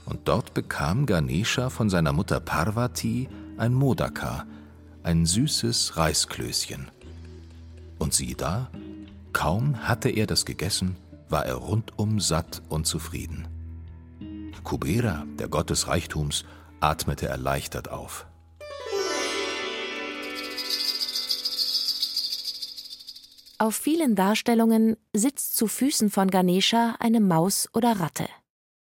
und 0.05 0.27
dort 0.27 0.55
bekam 0.55 1.05
Ganesha 1.05 1.69
von 1.69 1.89
seiner 1.91 2.13
Mutter 2.13 2.39
Parvati 2.39 3.29
ein 3.57 3.75
Modaka, 3.75 4.45
ein 5.09 5.25
süßes 5.25 5.97
Reisklößchen. 5.97 6.91
Und 7.97 8.13
sieh 8.13 8.35
da, 8.35 8.69
kaum 9.33 9.87
hatte 9.87 10.07
er 10.07 10.27
das 10.27 10.45
gegessen, 10.45 10.97
war 11.29 11.47
er 11.47 11.55
rundum 11.55 12.19
satt 12.19 12.61
und 12.69 12.85
zufrieden. 12.85 13.47
Kubera, 14.63 15.25
der 15.39 15.47
Gott 15.47 15.71
des 15.71 15.87
Reichtums, 15.87 16.45
atmete 16.79 17.27
erleichtert 17.27 17.89
auf. 17.89 18.27
Auf 23.57 23.75
vielen 23.75 24.15
Darstellungen 24.15 24.95
sitzt 25.11 25.55
zu 25.55 25.65
Füßen 25.65 26.11
von 26.11 26.29
Ganesha 26.29 26.97
eine 26.99 27.19
Maus 27.19 27.67
oder 27.73 27.99
Ratte. 27.99 28.27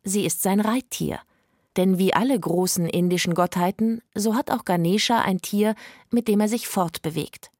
Sie 0.03 0.25
ist 0.25 0.41
sein 0.41 0.61
Reittier– 0.61 1.19
denn 1.77 1.97
wie 1.97 2.13
alle 2.13 2.39
großen 2.39 2.87
indischen 2.87 3.33
Gottheiten, 3.33 4.01
so 4.15 4.35
hat 4.35 4.51
auch 4.51 4.65
Ganesha 4.65 5.21
ein 5.21 5.39
Tier, 5.39 5.75
mit 6.11 6.27
dem 6.27 6.39
er 6.39 6.47
sich 6.47 6.67
fortbewegt. 6.67 7.51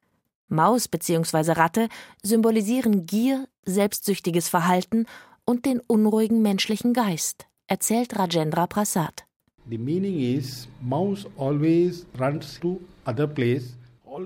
Maus 0.48 0.88
bzw. 0.88 1.52
Ratte 1.52 1.88
symbolisieren 2.22 3.06
Gier, 3.06 3.48
selbstsüchtiges 3.64 4.48
Verhalten 4.48 5.06
und 5.44 5.66
den 5.66 5.80
unruhigen 5.80 6.42
menschlichen 6.42 6.92
Geist, 6.92 7.46
erzählt 7.66 8.18
Rajendra 8.18 8.66
Prasad. 8.66 9.24
The 9.68 9.78
meaning 9.78 10.20
is 10.20 10.68
mouse 10.82 11.26
always 11.38 12.06
runs 12.18 12.60
to 12.60 12.80
other 13.06 13.26
place 13.26 13.76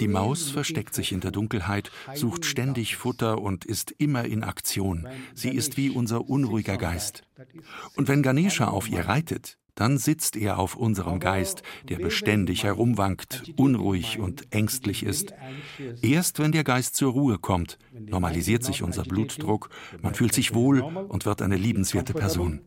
die 0.00 0.08
Maus 0.08 0.50
versteckt 0.50 0.94
sich 0.94 1.12
in 1.12 1.20
der 1.20 1.30
Dunkelheit, 1.30 1.90
sucht 2.14 2.44
ständig 2.44 2.96
Futter 2.96 3.40
und 3.40 3.64
ist 3.64 3.90
immer 3.92 4.24
in 4.24 4.44
Aktion. 4.44 5.08
Sie 5.34 5.50
ist 5.50 5.76
wie 5.76 5.90
unser 5.90 6.28
unruhiger 6.28 6.76
Geist. 6.76 7.22
Und 7.96 8.08
wenn 8.08 8.22
Ganesha 8.22 8.68
auf 8.68 8.88
ihr 8.88 9.06
reitet, 9.06 9.57
dann 9.78 9.96
sitzt 9.96 10.36
er 10.36 10.58
auf 10.58 10.74
unserem 10.74 11.20
Geist, 11.20 11.62
der 11.88 11.98
beständig 11.98 12.64
herumwankt, 12.64 13.52
unruhig 13.56 14.18
und 14.18 14.52
ängstlich 14.52 15.04
ist. 15.04 15.32
Erst 16.02 16.40
wenn 16.40 16.50
der 16.50 16.64
Geist 16.64 16.96
zur 16.96 17.12
Ruhe 17.12 17.38
kommt, 17.38 17.78
normalisiert 17.92 18.64
sich 18.64 18.82
unser 18.82 19.04
Blutdruck, 19.04 19.70
man 20.02 20.14
fühlt 20.14 20.34
sich 20.34 20.52
wohl 20.52 20.82
und 20.82 21.26
wird 21.26 21.42
eine 21.42 21.56
liebenswerte 21.56 22.12
Person. 22.12 22.60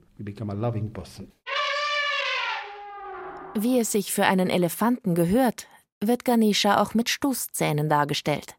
Wie 3.56 3.80
es 3.80 3.92
sich 3.92 4.14
für 4.14 4.26
einen 4.26 4.50
Elefanten 4.50 5.14
gehört, 5.14 5.68
wird 6.00 6.24
Ganesha 6.24 6.82
auch 6.82 6.94
mit 6.94 7.10
Stoßzähnen 7.10 7.90
dargestellt. 7.90 8.56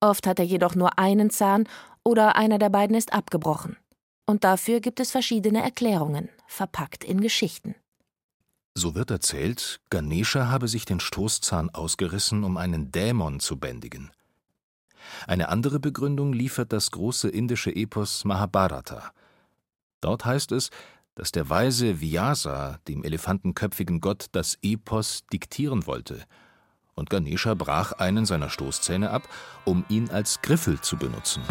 Oft 0.00 0.26
hat 0.26 0.38
er 0.38 0.44
jedoch 0.44 0.74
nur 0.74 0.98
einen 0.98 1.30
Zahn 1.30 1.66
oder 2.04 2.36
einer 2.36 2.58
der 2.58 2.68
beiden 2.68 2.94
ist 2.94 3.14
abgebrochen. 3.14 3.78
Und 4.28 4.44
dafür 4.44 4.80
gibt 4.80 5.00
es 5.00 5.10
verschiedene 5.10 5.62
Erklärungen, 5.62 6.28
verpackt 6.46 7.02
in 7.02 7.22
Geschichten. 7.22 7.74
So 8.74 8.94
wird 8.94 9.10
erzählt, 9.10 9.80
Ganesha 9.88 10.48
habe 10.48 10.68
sich 10.68 10.84
den 10.84 11.00
Stoßzahn 11.00 11.70
ausgerissen, 11.70 12.44
um 12.44 12.58
einen 12.58 12.92
Dämon 12.92 13.40
zu 13.40 13.56
bändigen. 13.56 14.10
Eine 15.26 15.48
andere 15.48 15.80
Begründung 15.80 16.34
liefert 16.34 16.74
das 16.74 16.90
große 16.90 17.30
indische 17.30 17.74
Epos 17.74 18.26
Mahabharata. 18.26 19.12
Dort 20.02 20.26
heißt 20.26 20.52
es, 20.52 20.68
dass 21.14 21.32
der 21.32 21.48
weise 21.48 22.02
Vyasa 22.02 22.80
dem 22.86 23.04
elefantenköpfigen 23.04 24.02
Gott 24.02 24.26
das 24.32 24.58
Epos 24.60 25.24
diktieren 25.32 25.86
wollte, 25.86 26.22
und 26.94 27.08
Ganesha 27.08 27.54
brach 27.54 27.92
einen 27.92 28.26
seiner 28.26 28.50
Stoßzähne 28.50 29.08
ab, 29.08 29.26
um 29.64 29.86
ihn 29.88 30.10
als 30.10 30.42
Griffel 30.42 30.78
zu 30.82 30.98
benutzen. 30.98 31.42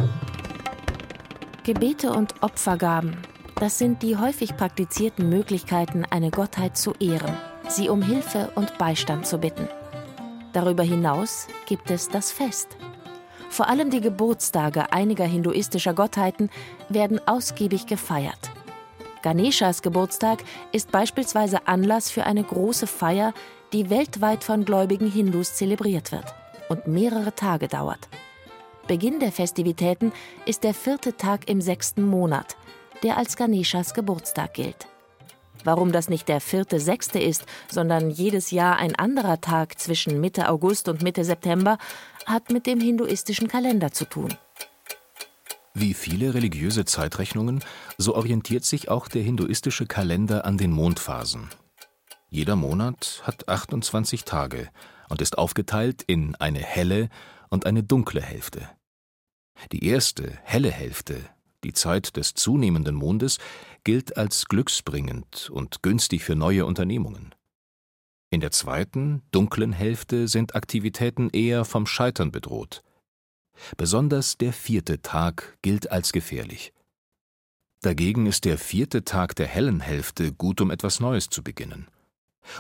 Gebete 1.68 2.14
und 2.14 2.34
Opfergaben, 2.42 3.18
das 3.56 3.78
sind 3.78 4.02
die 4.02 4.16
häufig 4.16 4.56
praktizierten 4.56 5.28
Möglichkeiten, 5.28 6.06
eine 6.10 6.32
Gottheit 6.32 6.78
zu 6.78 6.94
ehren, 6.94 7.36
sie 7.68 7.90
um 7.90 8.02
Hilfe 8.02 8.54
und 8.56 8.78
Beistand 8.78 9.28
zu 9.28 9.38
bitten. 9.38 9.68
Darüber 10.54 10.84
hinaus 10.84 11.48
gibt 11.66 11.92
es 11.92 12.08
das 12.08 12.32
Fest. 12.32 12.78
Vor 13.50 13.68
allem 13.68 13.90
die 13.90 14.00
Geburtstage 14.00 14.94
einiger 14.94 15.26
hinduistischer 15.26 15.94
Gottheiten 15.94 16.50
werden 16.88 17.20
ausgiebig 17.28 17.86
gefeiert. 17.86 18.50
Ganeshas 19.22 19.82
Geburtstag 19.82 20.46
ist 20.72 20.94
beispielsweise 20.94 21.68
Anlass 21.68 22.10
für 22.10 22.24
eine 22.24 22.46
große 22.46 22.88
Feier, 22.88 23.34
die 23.74 23.90
weltweit 23.90 24.46
von 24.46 24.64
gläubigen 24.64 25.12
Hindus 25.12 25.56
zelebriert 25.56 26.14
wird 26.14 26.34
und 26.70 26.88
mehrere 26.88 27.36
Tage 27.36 27.68
dauert. 27.68 28.08
Beginn 28.88 29.20
der 29.20 29.34
Festivitäten 29.34 30.14
ist 30.46 30.64
der 30.64 30.74
vierte 30.74 31.18
Tag 31.18 31.50
im 31.50 31.60
sechsten 31.60 32.04
Monat, 32.04 32.56
der 33.04 33.18
als 33.18 33.36
Ganeshas 33.36 33.94
Geburtstag 33.94 34.54
gilt. 34.54 34.88
Warum 35.66 35.92
das 35.92 36.08
nicht 36.08 36.30
der 36.30 36.40
vierte 36.40 36.80
Sechste 36.80 37.20
ist, 37.20 37.46
sondern 37.70 38.10
jedes 38.10 38.52
Jahr 38.52 38.78
ein 38.78 38.96
anderer 38.96 39.42
Tag 39.42 39.78
zwischen 39.78 40.22
Mitte 40.22 40.48
August 40.48 40.88
und 40.88 41.02
Mitte 41.02 41.26
September, 41.26 41.78
hat 42.26 42.50
mit 42.50 42.66
dem 42.66 42.80
hinduistischen 42.80 43.50
Kalender 43.50 43.92
zu 43.92 44.06
tun. 44.06 44.34
Wie 45.74 45.94
viele 45.94 46.34
religiöse 46.34 46.86
Zeitrechnungen, 46.86 47.64
so 47.98 48.16
orientiert 48.16 48.64
sich 48.64 48.90
auch 48.90 49.10
der 49.10 49.22
hinduistische 49.22 49.86
Kalender 49.86 50.46
an 50.46 50.58
den 50.58 50.72
Mondphasen. 50.72 51.50
Jeder 52.30 52.56
Monat 52.56 53.22
hat 53.24 53.50
28 53.50 54.24
Tage 54.24 54.70
und 55.10 55.22
ist 55.22 55.38
aufgeteilt 55.38 56.04
in 56.08 56.36
eine 56.36 56.60
helle 56.60 57.10
und 57.50 57.66
eine 57.66 57.84
dunkle 57.84 58.22
Hälfte. 58.22 58.70
Die 59.72 59.86
erste, 59.86 60.38
helle 60.44 60.72
Hälfte, 60.72 61.22
die 61.64 61.74
Zeit 61.74 62.16
des 62.18 62.34
zunehmenden 62.34 62.96
Mondes, 62.96 63.40
gilt 63.84 64.18
als 64.18 64.46
glücksbringend 64.46 65.50
und 65.50 65.82
günstig 65.84 66.24
für 66.24 66.36
neue 66.36 66.66
Unternehmungen. 66.66 67.34
In 68.30 68.42
der 68.42 68.52
zweiten, 68.52 69.22
dunklen 69.32 69.72
Hälfte 69.72 70.28
sind 70.28 70.56
Aktivitäten 70.56 71.30
eher 71.30 71.66
vom 71.66 71.86
Scheitern 71.86 72.32
bedroht. 72.32 72.84
Besonders 73.78 74.38
der 74.38 74.54
vierte 74.54 75.02
Tag 75.02 75.58
gilt 75.62 75.92
als 75.92 76.12
gefährlich. 76.12 76.74
Dagegen 77.82 78.26
ist 78.26 78.46
der 78.46 78.58
vierte 78.58 79.06
Tag 79.06 79.36
der 79.36 79.48
hellen 79.48 79.80
Hälfte 79.80 80.34
gut, 80.34 80.62
um 80.62 80.72
etwas 80.72 81.00
Neues 81.00 81.30
zu 81.30 81.44
beginnen. 81.44 81.88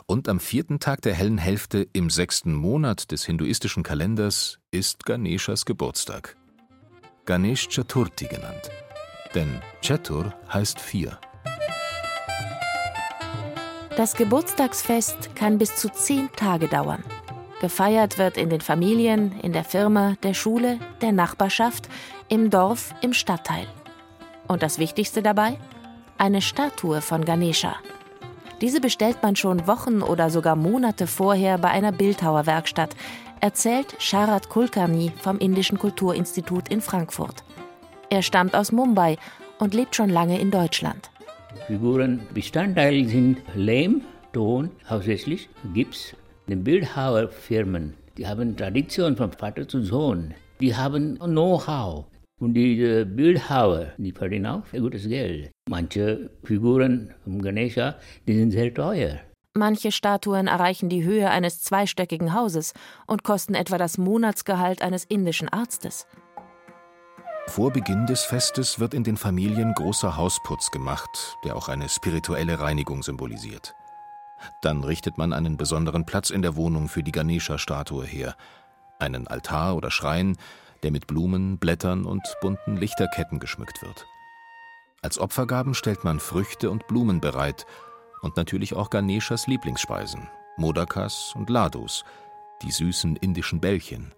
Und 0.06 0.28
am 0.30 0.40
vierten 0.40 0.80
Tag 0.80 1.02
der 1.02 1.14
hellen 1.14 1.38
Hälfte 1.38 1.88
im 1.94 2.10
sechsten 2.10 2.54
Monat 2.54 3.12
des 3.12 3.26
hinduistischen 3.26 3.84
Kalenders 3.84 4.60
ist 4.72 5.06
Ganeshas 5.06 5.66
Geburtstag. 5.66 6.38
Ganesh 7.28 7.68
Chaturthi 7.68 8.26
genannt. 8.26 8.72
Denn 9.36 9.62
Chatur 9.82 10.34
heißt 10.52 10.80
vier. 10.80 11.20
Das 13.98 14.16
Geburtstagsfest 14.16 15.36
kann 15.36 15.58
bis 15.58 15.76
zu 15.76 15.90
zehn 15.90 16.30
Tage 16.38 16.70
dauern. 16.70 17.04
Gefeiert 17.60 18.18
wird 18.18 18.38
in 18.38 18.50
den 18.50 18.62
Familien, 18.62 19.38
in 19.42 19.52
der 19.52 19.66
Firma, 19.66 20.16
der 20.24 20.34
Schule, 20.34 20.80
der 21.02 21.12
Nachbarschaft, 21.12 21.90
im 22.30 22.50
Dorf, 22.50 22.96
im 23.02 23.12
Stadtteil. 23.12 23.68
Und 24.48 24.64
das 24.64 24.80
Wichtigste 24.80 25.22
dabei? 25.22 25.58
Eine 26.18 26.42
Statue 26.42 27.02
von 27.02 27.26
Ganesha. 27.26 27.76
Diese 28.62 28.80
bestellt 28.80 29.22
man 29.22 29.36
schon 29.36 29.68
Wochen 29.68 30.02
oder 30.02 30.30
sogar 30.30 30.56
Monate 30.56 31.08
vorher 31.08 31.58
bei 31.58 31.70
einer 31.70 31.92
Bildhauerwerkstatt, 31.92 32.96
erzählt 33.42 33.96
Sharad 34.00 34.50
Kulkarni 34.50 35.12
vom 35.22 35.38
Indischen 35.40 35.78
Kulturinstitut 35.78 36.70
in 36.70 36.82
Frankfurt. 36.82 37.44
Er 38.10 38.22
stammt 38.22 38.56
aus 38.56 38.72
Mumbai 38.72 39.18
und 39.60 39.74
lebt 39.74 39.96
schon 39.96 40.10
lange 40.10 40.40
in 40.40 40.52
Deutschland. 40.52 41.10
Figurenbestandteile 41.68 43.08
sind 43.08 43.38
Lehm, 43.56 44.02
Ton, 44.34 44.70
hauptsächlich 44.88 45.50
Gips. 45.74 46.16
Die 46.48 46.56
Bildhauerfirmen, 46.56 47.94
die 48.18 48.28
haben 48.28 48.56
Tradition 48.56 49.18
von 49.18 49.32
Vater 49.32 49.68
zu 49.68 49.82
Sohn. 49.82 50.34
Die 50.62 50.76
haben 50.76 51.18
Know-how. 51.20 52.06
Und 52.40 52.54
die 52.54 52.80
äh, 52.82 53.04
Bildhauer, 53.04 53.88
die 53.98 54.12
verdienen 54.12 54.46
auch 54.46 54.64
gutes 54.72 55.08
Geld. 55.08 55.52
Manche 55.70 56.30
Figuren 56.44 57.14
vom 57.24 57.42
Ganesha, 57.42 57.96
die 58.28 58.38
sind 58.38 58.52
sehr 58.52 58.74
teuer. 58.74 59.20
Manche 59.58 59.92
Statuen 59.92 60.46
erreichen 60.46 60.88
die 60.88 61.04
Höhe 61.04 61.32
eines 61.32 61.64
zweistöckigen 61.64 62.36
Hauses 62.36 62.76
und 63.08 63.24
kosten 63.24 63.56
etwa 63.56 63.80
das 63.80 63.98
Monatsgehalt 63.98 64.84
eines 64.84 65.04
indischen 65.04 65.50
Arztes. 65.50 66.06
Vor 67.48 67.72
Beginn 67.72 68.06
des 68.06 68.22
Festes 68.22 68.80
wird 68.80 68.94
in 68.94 69.04
den 69.04 69.18
Familien 69.18 69.74
großer 69.74 70.16
Hausputz 70.16 70.70
gemacht, 70.70 71.38
der 71.44 71.56
auch 71.56 71.70
eine 71.70 71.90
spirituelle 71.90 72.60
Reinigung 72.60 73.02
symbolisiert. 73.02 73.74
Dann 74.62 74.84
richtet 74.84 75.18
man 75.18 75.34
einen 75.34 75.58
besonderen 75.58 76.06
Platz 76.06 76.30
in 76.30 76.44
der 76.44 76.56
Wohnung 76.56 76.88
für 76.88 77.02
die 77.02 77.12
Ganesha-Statue 77.12 78.06
her, 78.06 78.36
einen 79.00 79.26
Altar 79.26 79.76
oder 79.76 79.90
Schrein, 79.90 80.38
der 80.84 80.92
mit 80.92 81.08
Blumen, 81.08 81.58
Blättern 81.58 82.06
und 82.06 82.22
bunten 82.42 82.78
Lichterketten 82.78 83.40
geschmückt 83.40 83.82
wird. 83.82 84.06
Als 85.02 85.18
Opfergaben 85.18 85.74
stellt 85.74 86.04
man 86.04 86.20
Früchte 86.20 86.70
und 86.70 86.86
Blumen 86.86 87.22
bereit 87.22 87.66
und 88.22 88.38
natürlich 88.38 88.76
auch 88.76 88.90
Ganeshas 88.90 89.48
Lieblingsspeisen, 89.48 90.28
Modakas 90.58 91.34
und 91.36 91.50
Ladus, 91.50 92.04
die 92.62 92.72
süßen 92.72 93.16
indischen 93.18 93.60
Bällchen. 93.60 94.14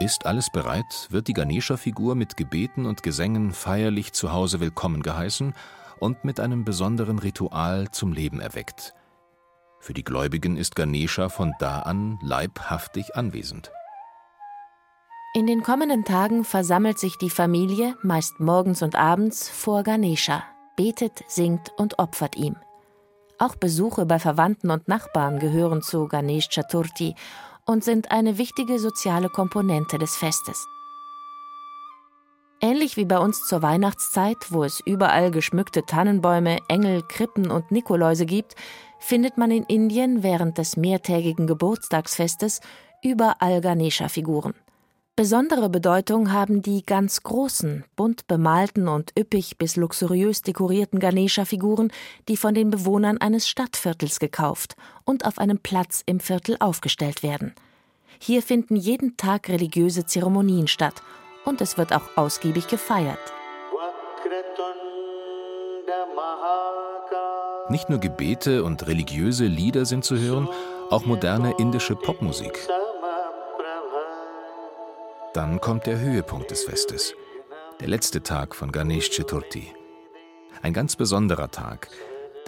Ist 0.00 0.24
alles 0.24 0.50
bereit, 0.50 1.08
wird 1.10 1.28
die 1.28 1.34
Ganesha-Figur 1.34 2.14
mit 2.14 2.36
Gebeten 2.38 2.86
und 2.86 3.02
Gesängen 3.02 3.52
feierlich 3.52 4.14
zu 4.14 4.32
Hause 4.32 4.58
willkommen 4.58 5.02
geheißen 5.02 5.54
und 5.98 6.24
mit 6.24 6.40
einem 6.40 6.64
besonderen 6.64 7.18
Ritual 7.18 7.90
zum 7.90 8.12
Leben 8.12 8.40
erweckt. 8.40 8.94
Für 9.78 9.92
die 9.92 10.04
Gläubigen 10.04 10.56
ist 10.56 10.74
Ganesha 10.74 11.28
von 11.28 11.52
da 11.58 11.80
an 11.80 12.18
leibhaftig 12.22 13.14
anwesend. 13.14 13.70
In 15.34 15.46
den 15.46 15.62
kommenden 15.62 16.04
Tagen 16.04 16.44
versammelt 16.44 16.98
sich 16.98 17.16
die 17.18 17.30
Familie, 17.30 17.94
meist 18.02 18.40
morgens 18.40 18.82
und 18.82 18.96
abends, 18.96 19.48
vor 19.48 19.82
Ganesha, 19.82 20.42
betet, 20.76 21.22
singt 21.28 21.70
und 21.76 21.98
opfert 21.98 22.36
ihm. 22.36 22.56
Auch 23.40 23.56
Besuche 23.56 24.04
bei 24.04 24.18
Verwandten 24.18 24.70
und 24.70 24.86
Nachbarn 24.86 25.38
gehören 25.38 25.80
zu 25.80 26.06
Ganesh 26.08 26.50
Chaturthi 26.50 27.14
und 27.64 27.82
sind 27.82 28.10
eine 28.10 28.36
wichtige 28.36 28.78
soziale 28.78 29.30
Komponente 29.30 29.96
des 29.96 30.14
Festes. 30.14 30.66
Ähnlich 32.60 32.98
wie 32.98 33.06
bei 33.06 33.18
uns 33.18 33.46
zur 33.46 33.62
Weihnachtszeit, 33.62 34.36
wo 34.50 34.62
es 34.62 34.80
überall 34.84 35.30
geschmückte 35.30 35.86
Tannenbäume, 35.86 36.58
Engel, 36.68 37.02
Krippen 37.02 37.50
und 37.50 37.70
Nikoläuse 37.70 38.26
gibt, 38.26 38.56
findet 38.98 39.38
man 39.38 39.50
in 39.50 39.64
Indien 39.64 40.22
während 40.22 40.58
des 40.58 40.76
mehrtägigen 40.76 41.46
Geburtstagsfestes 41.46 42.60
überall 43.02 43.62
Ganesha-Figuren. 43.62 44.52
Besondere 45.16 45.68
Bedeutung 45.68 46.32
haben 46.32 46.62
die 46.62 46.82
ganz 46.84 47.22
großen, 47.22 47.84
bunt 47.94 48.26
bemalten 48.26 48.88
und 48.88 49.12
üppig 49.18 49.58
bis 49.58 49.76
luxuriös 49.76 50.40
dekorierten 50.42 50.98
Ganesha-Figuren, 50.98 51.92
die 52.28 52.38
von 52.38 52.54
den 52.54 52.70
Bewohnern 52.70 53.18
eines 53.18 53.46
Stadtviertels 53.46 54.18
gekauft 54.18 54.76
und 55.04 55.26
auf 55.26 55.38
einem 55.38 55.58
Platz 55.58 56.02
im 56.06 56.20
Viertel 56.20 56.56
aufgestellt 56.58 57.22
werden. 57.22 57.54
Hier 58.18 58.42
finden 58.42 58.76
jeden 58.76 59.16
Tag 59.16 59.48
religiöse 59.48 60.06
Zeremonien 60.06 60.68
statt 60.68 61.02
und 61.44 61.60
es 61.60 61.76
wird 61.76 61.92
auch 61.92 62.16
ausgiebig 62.16 62.68
gefeiert. 62.68 63.18
Nicht 67.68 67.88
nur 67.88 67.98
Gebete 67.98 68.64
und 68.64 68.86
religiöse 68.86 69.44
Lieder 69.44 69.84
sind 69.84 70.04
zu 70.04 70.18
hören, 70.18 70.48
auch 70.90 71.04
moderne 71.04 71.54
indische 71.58 71.94
Popmusik. 71.94 72.58
Dann 75.32 75.60
kommt 75.60 75.86
der 75.86 76.00
Höhepunkt 76.00 76.50
des 76.50 76.64
Festes, 76.64 77.14
der 77.78 77.86
letzte 77.86 78.20
Tag 78.20 78.56
von 78.56 78.72
Ganesh 78.72 79.10
Chaturthi. 79.10 79.72
Ein 80.60 80.72
ganz 80.72 80.96
besonderer 80.96 81.52
Tag, 81.52 81.86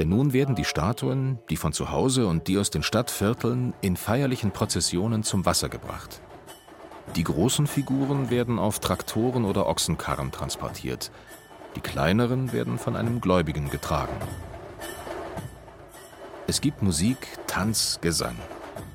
denn 0.01 0.09
nun 0.09 0.33
werden 0.33 0.57
die 0.57 0.65
Statuen, 0.65 1.39
die 1.49 1.57
von 1.57 1.73
zu 1.73 1.93
Hause 1.93 2.27
und 2.27 2.49
die 2.49 2.59
aus 2.59 2.71
den 2.71 2.83
Stadtvierteln, 2.83 3.73
in 3.83 3.97
feierlichen 3.97 4.51
Prozessionen 4.51 5.23
zum 5.23 5.47
Wasser 5.47 5.69
gebracht. 5.69 6.21
Die 7.15 7.23
großen 7.23 7.69
Figuren 7.69 8.31
werden 8.31 8.59
auf 8.59 8.81
Traktoren 8.81 9.45
oder 9.45 9.69
Ochsenkarren 9.69 10.33
transportiert, 10.33 11.13
die 11.77 11.81
kleineren 11.81 12.53
werden 12.53 12.79
von 12.79 12.97
einem 12.97 13.21
Gläubigen 13.21 13.71
getragen. 13.71 14.17
Es 16.49 16.61
gibt 16.61 16.83
Musik, 16.83 17.29
Tanz, 17.47 18.01
Gesang. 18.03 18.37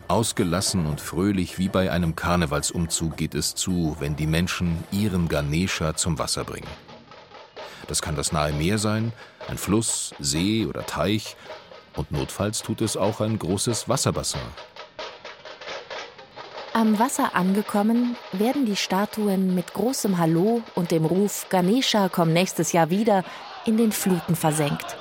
Ausgelassen 0.10 0.86
und 0.86 1.02
fröhlich 1.02 1.58
wie 1.58 1.68
bei 1.68 1.92
einem 1.92 2.16
Karnevalsumzug 2.16 3.18
geht 3.18 3.36
es 3.36 3.56
zu, 3.56 3.98
wenn 4.00 4.16
die 4.16 4.26
Menschen 4.26 4.84
ihren 4.92 5.28
Ganesha 5.28 5.96
zum 5.96 6.18
Wasser 6.18 6.46
bringen. 6.46 6.70
Das 7.88 8.02
kann 8.02 8.16
das 8.16 8.32
nahe 8.32 8.54
Meer 8.54 8.78
sein, 8.78 9.12
ein 9.50 9.58
Fluss, 9.58 10.14
See 10.20 10.66
oder 10.66 10.86
Teich 10.86 11.36
und 11.96 12.12
notfalls 12.12 12.62
tut 12.62 12.82
es 12.82 12.96
auch 12.96 13.20
ein 13.20 13.38
großes 13.38 13.90
Wasserbassin. 13.90 14.40
Am 16.72 17.00
Wasser 17.00 17.36
angekommen, 17.36 18.16
werden 18.32 18.66
die 18.66 18.76
Statuen 18.76 19.56
mit 19.56 19.74
großem 19.74 20.18
Hallo 20.18 20.62
und 20.76 20.92
dem 20.92 21.06
Ruf 21.06 21.48
Ganesha 21.50 22.08
komm 22.08 22.32
nächstes 22.32 22.72
Jahr 22.72 22.90
wieder 22.90 23.26
in 23.66 23.76
den 23.76 23.92
Fluten 23.92 24.38
versenkt. 24.38 24.96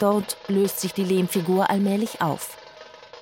Dort 0.00 0.36
löst 0.48 0.80
sich 0.80 0.92
die 0.92 1.04
Lehmfigur 1.04 1.70
allmählich 1.70 2.20
auf 2.20 2.59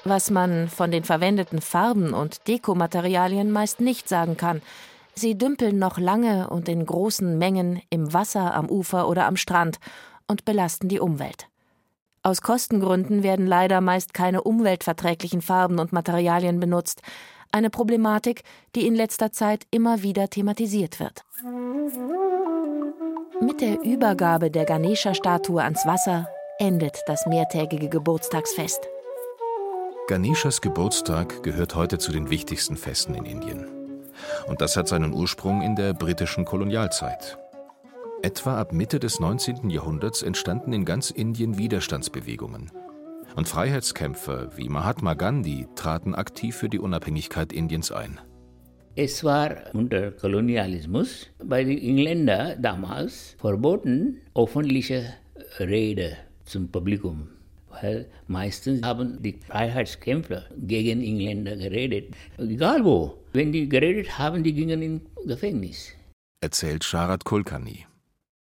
was 0.05 0.31
man 0.31 0.69
von 0.69 0.91
den 0.91 1.05
verwendeten 1.05 1.61
Farben 1.61 2.15
und 2.15 2.47
Dekomaterialien 2.49 3.51
meist 3.51 3.81
nicht 3.81 4.09
sagen 4.09 4.37
kann. 4.37 4.63
Sie 5.15 5.37
dümpeln 5.37 5.79
noch 5.79 5.99
lange 5.99 6.49
und 6.49 6.69
in 6.69 6.87
großen 6.87 7.39
Mengen 7.39 7.83
im 7.91 8.13
Wasser, 8.13 8.55
am 8.55 8.71
Ufer 8.71 9.09
oder 9.09 9.27
am 9.27 9.37
Strand 9.37 9.79
und 10.29 10.45
belasten 10.45 10.89
die 10.89 11.01
Umwelt. 11.01 11.49
Aus 12.23 12.43
Kostengründen 12.43 13.23
werden 13.23 13.47
leider 13.47 13.81
meist 13.81 14.15
keine 14.15 14.43
umweltverträglichen 14.43 15.41
Farben 15.41 15.79
und 15.79 15.93
Materialien 15.93 16.61
benutzt, 16.61 17.03
eine 17.53 17.71
Problematik, 17.71 18.43
die 18.75 18.87
in 18.87 18.95
letzter 18.95 19.33
Zeit 19.33 19.67
immer 19.71 20.03
wieder 20.03 20.29
thematisiert 20.29 21.01
wird. 21.01 21.25
Mit 23.41 23.61
der 23.61 23.81
Übergabe 23.83 24.51
der 24.51 24.65
Ganesha-Statue 24.65 25.63
ans 25.63 25.87
Wasser 25.87 26.29
endet 26.59 26.99
das 27.07 27.25
mehrtägige 27.27 27.89
Geburtstagsfest. 27.89 28.81
Ganeshas 30.09 30.63
Geburtstag 30.63 31.43
gehört 31.43 31.75
heute 31.75 31.99
zu 31.99 32.13
den 32.13 32.31
wichtigsten 32.31 32.79
Festen 32.79 33.15
in 33.15 33.27
Indien. 33.27 33.67
Und 34.47 34.63
das 34.63 34.75
hat 34.75 34.89
seinen 34.89 35.13
Ursprung 35.13 35.61
in 35.61 35.77
der 35.77 35.93
britischen 35.93 36.47
Kolonialzeit. 36.47 37.37
Etwa 38.23 38.59
ab 38.59 38.73
Mitte 38.73 39.01
des 39.01 39.21
19. 39.21 39.69
Jahrhunderts 39.69 40.23
entstanden 40.23 40.73
in 40.73 40.87
ganz 40.87 41.11
Indien 41.11 41.59
Widerstandsbewegungen. 41.59 42.71
Und 43.37 43.49
Freiheitskämpfer 43.49 44.57
wie 44.57 44.71
Mahatma 44.71 45.13
Gandhi 45.13 45.67
traten 45.75 46.15
aktiv 46.15 46.57
für 46.57 46.71
die 46.71 46.79
Unabhängigkeit 46.79 47.53
Indiens 47.53 47.93
ein. 47.93 48.19
Es 48.97 49.23
war 49.25 49.57
unter 49.75 50.13
Kolonialismus 50.13 51.27
bei 51.45 51.65
den 51.65 51.77
Engländern 51.77 52.63
damals 52.63 53.37
verboten, 53.39 54.23
öffentliche 54.35 55.13
Rede 55.61 56.17
zum 56.47 56.71
Publikum 56.71 57.29
weil 57.83 58.07
meistens 58.27 58.83
haben 58.83 59.23
die 59.23 59.39
Freiheitskämpfer 59.47 60.45
gegen 60.57 61.03
Engländer 61.03 61.57
geredet. 61.57 62.15
Egal 62.39 62.85
wo. 62.85 63.19
Wenn 63.33 63.53
die 63.53 63.69
geredet 63.69 64.19
haben, 64.19 64.43
die 64.43 64.55
gingen 64.55 64.83
ins 64.83 65.03
Gefängnis. 65.27 65.93
Erzählt 66.41 66.85
Sharat 66.85 67.25
Kulkarni. 67.25 67.87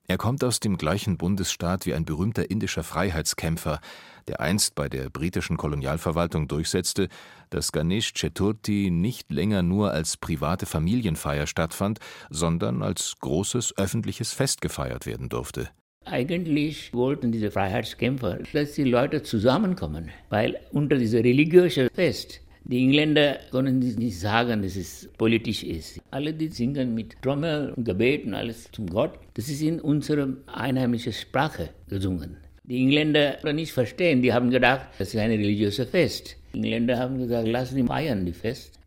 Er 0.08 0.18
kommt 0.18 0.42
aus 0.44 0.60
dem 0.60 0.76
gleichen 0.76 1.16
Bundesstaat 1.16 1.86
wie 1.86 1.94
ein 1.94 2.04
berühmter 2.04 2.50
indischer 2.50 2.82
Freiheitskämpfer, 2.82 3.80
der 4.28 4.40
einst 4.40 4.74
bei 4.74 4.88
der 4.88 5.08
britischen 5.10 5.56
Kolonialverwaltung 5.56 6.48
durchsetzte, 6.48 7.08
dass 7.50 7.72
Ganesh 7.72 8.12
Chaturthi 8.12 8.90
nicht 8.90 9.30
länger 9.30 9.62
nur 9.62 9.92
als 9.92 10.16
private 10.16 10.66
Familienfeier 10.66 11.46
stattfand, 11.46 11.98
sondern 12.30 12.82
als 12.82 13.14
großes 13.20 13.78
öffentliches 13.78 14.32
Fest 14.32 14.60
gefeiert 14.60 15.06
werden 15.06 15.28
durfte. 15.28 15.70
Eigentlich 16.04 16.92
wollten 16.92 17.30
diese 17.30 17.50
Freiheitskämpfer, 17.50 18.40
dass 18.52 18.72
die 18.72 18.84
Leute 18.84 19.22
zusammenkommen, 19.22 20.10
weil 20.30 20.58
unter 20.72 20.96
diesem 20.96 21.22
religiösen 21.22 21.88
Fest 21.94 22.40
die 22.64 22.78
Engländer 22.78 23.38
können 23.50 23.80
nicht 23.80 24.20
sagen, 24.20 24.62
dass 24.62 24.76
es 24.76 25.08
politisch 25.18 25.64
ist. 25.64 26.00
Alle, 26.10 26.32
die 26.32 26.48
singen 26.48 26.94
mit 26.94 27.20
Trommel 27.20 27.72
und 27.76 27.84
Gebeten, 27.84 28.34
alles 28.34 28.70
zum 28.70 28.86
Gott, 28.86 29.18
das 29.34 29.48
ist 29.48 29.62
in 29.62 29.80
unserer 29.80 30.28
einheimischen 30.46 31.12
Sprache 31.12 31.70
gesungen. 31.88 32.36
Die 32.64 32.78
Engländer 32.78 33.38
nicht 33.52 33.72
verstehen, 33.72 34.22
die 34.22 34.32
haben 34.32 34.50
gedacht, 34.50 34.86
das 34.98 35.12
ist 35.12 35.20
ein 35.20 35.30
religiöses 35.30 35.88
Fest. 35.88 36.36
Die 36.54 36.58
Engländer 36.58 36.98
haben 36.98 37.18
gesagt, 37.18 37.48
lassen 37.48 37.74
Sie 37.74 37.82
feiern 37.82 38.24
die 38.24 38.32
Fest. 38.32 38.78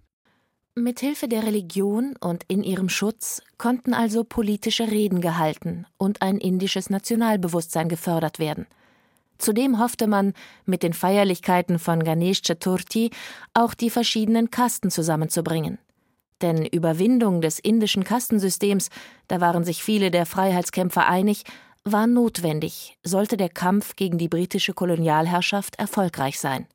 Mithilfe 0.77 1.29
der 1.29 1.43
Religion 1.43 2.17
und 2.19 2.43
in 2.49 2.61
ihrem 2.61 2.89
Schutz 2.89 3.41
konnten 3.57 3.93
also 3.93 4.25
politische 4.25 4.91
Reden 4.91 5.21
gehalten 5.21 5.85
und 5.97 6.21
ein 6.21 6.37
indisches 6.37 6.89
Nationalbewusstsein 6.89 7.87
gefördert 7.87 8.39
werden. 8.39 8.67
Zudem 9.37 9.79
hoffte 9.79 10.05
man, 10.05 10.33
mit 10.65 10.83
den 10.83 10.91
Feierlichkeiten 10.91 11.79
von 11.79 12.03
Ganesh 12.03 12.41
Chaturthi 12.41 13.11
auch 13.53 13.73
die 13.73 13.89
verschiedenen 13.89 14.51
Kasten 14.51 14.91
zusammenzubringen. 14.91 15.77
Denn 16.41 16.65
Überwindung 16.65 17.39
des 17.39 17.59
indischen 17.59 18.03
Kastensystems, 18.03 18.89
da 19.29 19.39
waren 19.39 19.63
sich 19.63 19.81
viele 19.81 20.11
der 20.11 20.25
Freiheitskämpfer 20.25 21.07
einig, 21.07 21.43
war 21.85 22.05
notwendig, 22.05 22.97
sollte 23.01 23.37
der 23.37 23.49
Kampf 23.49 23.95
gegen 23.95 24.17
die 24.17 24.27
britische 24.27 24.73
Kolonialherrschaft 24.73 25.77
erfolgreich 25.77 26.37
sein. 26.37 26.67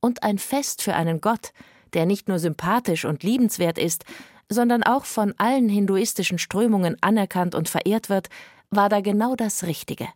Und 0.00 0.22
ein 0.22 0.38
Fest 0.38 0.80
für 0.80 0.94
einen 0.94 1.20
Gott, 1.20 1.52
der 1.94 2.06
nicht 2.06 2.28
nur 2.28 2.38
sympathisch 2.38 3.04
und 3.04 3.22
liebenswert 3.22 3.78
ist, 3.78 4.04
sondern 4.48 4.82
auch 4.82 5.04
von 5.04 5.34
allen 5.38 5.68
hinduistischen 5.68 6.38
Strömungen 6.38 6.96
anerkannt 7.00 7.54
und 7.54 7.68
verehrt 7.68 8.08
wird, 8.08 8.28
war 8.70 8.88
da 8.88 9.00
genau 9.00 9.36
das 9.36 9.64
Richtige. 9.64 10.08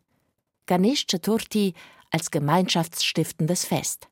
Ganesh 0.66 1.06
Chaturthi 1.06 1.74
als 2.10 2.30
gemeinschaftsstiftendes 2.30 3.64
Fest. 3.64 4.08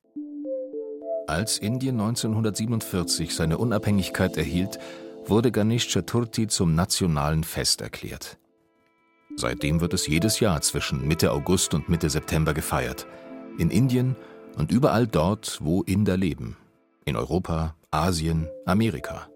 Als 1.27 1.59
Indien 1.59 2.01
1947 2.01 3.35
seine 3.35 3.59
Unabhängigkeit 3.59 4.37
erhielt, 4.37 4.79
wurde 5.25 5.53
Ganesh 5.53 5.89
Chaturthi 5.89 6.49
zum 6.49 6.75
nationalen 6.75 7.45
Fest 7.45 7.81
erklärt. 7.81 8.39
Seitdem 9.37 9.81
wird 9.81 9.95
es 9.95 10.07
jedes 10.07 10.41
Jahr 10.41 10.61
zwischen 10.61 11.07
Mitte 11.07 11.33
August 11.33 11.75
und 11.75 11.89
Mitte 11.89 12.11
September 12.11 12.53
gefeiert. 12.55 13.07
In 13.59 13.71
Indien 13.71 14.17
und 14.57 14.71
überall 14.71 15.07
dort, 15.07 15.59
wo 15.63 15.83
Inder 15.83 16.17
leben. 16.17 16.57
In 17.05 17.17
Europa, 17.17 17.75
Asien, 17.91 18.49
Amerika. 18.65 19.29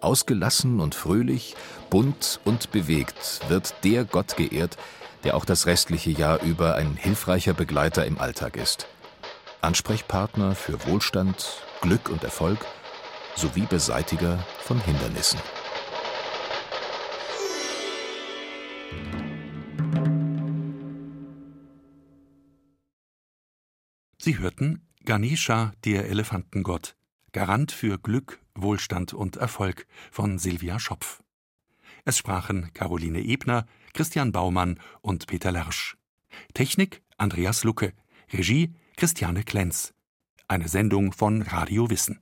Ausgelassen 0.00 0.80
und 0.80 0.94
fröhlich, 0.94 1.54
bunt 1.90 2.40
und 2.44 2.72
bewegt 2.72 3.40
wird 3.48 3.74
der 3.84 4.04
Gott 4.04 4.36
geehrt, 4.36 4.78
der 5.22 5.36
auch 5.36 5.44
das 5.44 5.66
restliche 5.66 6.10
Jahr 6.10 6.40
über 6.42 6.76
ein 6.76 6.96
hilfreicher 6.96 7.52
Begleiter 7.52 8.06
im 8.06 8.18
Alltag 8.18 8.56
ist. 8.56 8.86
Ansprechpartner 9.60 10.54
für 10.54 10.86
Wohlstand, 10.86 11.62
Glück 11.82 12.08
und 12.08 12.24
Erfolg 12.24 12.58
sowie 13.36 13.66
Beseitiger 13.66 14.38
von 14.60 14.80
Hindernissen. 14.80 15.40
Sie 24.18 24.38
hörten 24.38 24.88
Ganesha, 25.04 25.72
der 25.84 26.08
Elefantengott, 26.08 26.96
Garant 27.32 27.72
für 27.72 27.98
Glück, 27.98 28.40
Wohlstand 28.54 29.12
und 29.12 29.36
Erfolg 29.36 29.86
von 30.12 30.38
Silvia 30.38 30.78
Schopf. 30.78 31.22
Es 32.04 32.18
sprachen 32.18 32.72
Caroline 32.72 33.20
Ebner, 33.20 33.66
Christian 33.94 34.30
Baumann 34.30 34.78
und 35.00 35.26
Peter 35.26 35.50
Lersch. 35.50 35.96
Technik 36.54 37.02
Andreas 37.16 37.64
Lucke, 37.64 37.94
Regie 38.32 38.74
Christiane 38.96 39.42
Klenz. 39.42 39.92
Eine 40.46 40.68
Sendung 40.68 41.12
von 41.12 41.42
Radio 41.42 41.90
Wissen. 41.90 42.21